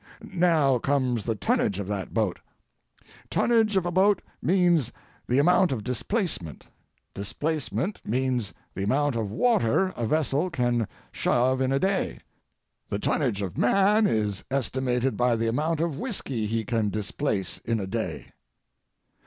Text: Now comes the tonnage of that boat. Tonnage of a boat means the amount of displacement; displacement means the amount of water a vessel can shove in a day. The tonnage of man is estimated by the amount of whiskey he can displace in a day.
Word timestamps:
Now 0.33 0.79
comes 0.79 1.25
the 1.25 1.35
tonnage 1.35 1.77
of 1.77 1.85
that 1.89 2.11
boat. 2.11 2.39
Tonnage 3.29 3.77
of 3.77 3.85
a 3.85 3.91
boat 3.91 4.23
means 4.41 4.91
the 5.27 5.37
amount 5.37 5.71
of 5.71 5.83
displacement; 5.83 6.65
displacement 7.13 8.01
means 8.03 8.51
the 8.73 8.81
amount 8.81 9.15
of 9.15 9.31
water 9.31 9.89
a 9.89 10.07
vessel 10.07 10.49
can 10.49 10.87
shove 11.11 11.61
in 11.61 11.71
a 11.71 11.77
day. 11.77 12.17
The 12.89 12.97
tonnage 12.97 13.43
of 13.43 13.59
man 13.59 14.07
is 14.07 14.43
estimated 14.49 15.17
by 15.17 15.35
the 15.35 15.45
amount 15.47 15.81
of 15.81 15.99
whiskey 15.99 16.47
he 16.47 16.65
can 16.65 16.89
displace 16.89 17.59
in 17.59 17.79
a 17.79 17.85
day. 17.85 18.29